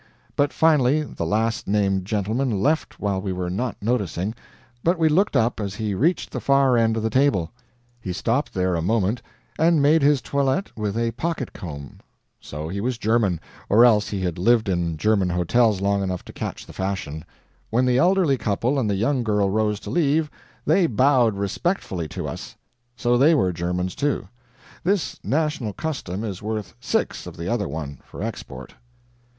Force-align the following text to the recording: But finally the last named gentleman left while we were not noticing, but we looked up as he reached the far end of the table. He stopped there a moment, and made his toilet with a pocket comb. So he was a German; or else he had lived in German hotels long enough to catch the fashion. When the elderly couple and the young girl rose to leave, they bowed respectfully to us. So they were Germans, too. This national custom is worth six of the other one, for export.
But 0.35 0.51
finally 0.51 1.03
the 1.03 1.27
last 1.27 1.67
named 1.67 2.05
gentleman 2.05 2.49
left 2.49 2.99
while 2.99 3.21
we 3.21 3.31
were 3.31 3.51
not 3.51 3.77
noticing, 3.83 4.33
but 4.83 4.97
we 4.97 5.07
looked 5.07 5.35
up 5.35 5.59
as 5.59 5.75
he 5.75 5.93
reached 5.93 6.31
the 6.31 6.39
far 6.39 6.75
end 6.75 6.97
of 6.97 7.03
the 7.03 7.11
table. 7.11 7.51
He 7.99 8.11
stopped 8.11 8.55
there 8.55 8.73
a 8.73 8.81
moment, 8.81 9.21
and 9.59 9.79
made 9.79 10.01
his 10.01 10.19
toilet 10.19 10.75
with 10.75 10.97
a 10.97 11.11
pocket 11.11 11.53
comb. 11.53 11.99
So 12.39 12.67
he 12.67 12.81
was 12.81 12.95
a 12.95 12.99
German; 12.99 13.39
or 13.69 13.85
else 13.85 14.07
he 14.09 14.21
had 14.21 14.39
lived 14.39 14.69
in 14.69 14.97
German 14.97 15.29
hotels 15.29 15.81
long 15.81 16.01
enough 16.01 16.25
to 16.25 16.33
catch 16.33 16.65
the 16.65 16.73
fashion. 16.73 17.23
When 17.69 17.85
the 17.85 17.99
elderly 17.99 18.39
couple 18.39 18.79
and 18.79 18.89
the 18.89 18.95
young 18.95 19.23
girl 19.23 19.51
rose 19.51 19.79
to 19.81 19.91
leave, 19.91 20.31
they 20.65 20.87
bowed 20.87 21.35
respectfully 21.35 22.07
to 22.07 22.27
us. 22.27 22.55
So 22.95 23.19
they 23.19 23.35
were 23.35 23.53
Germans, 23.53 23.93
too. 23.93 24.27
This 24.83 25.19
national 25.23 25.73
custom 25.73 26.23
is 26.23 26.41
worth 26.41 26.73
six 26.79 27.27
of 27.27 27.37
the 27.37 27.47
other 27.47 27.67
one, 27.67 27.99
for 28.03 28.23
export. 28.23 28.73